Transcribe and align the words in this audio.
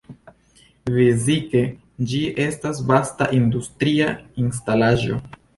Fizike 0.87 1.61
ĝi 2.13 2.23
estas 2.47 2.81
vasta 2.89 3.31
industria 3.43 4.09
instalaĵo. 4.47 5.25